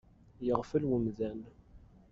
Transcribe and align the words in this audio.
Yeɣfel 0.45 0.87
umdan. 0.95 1.41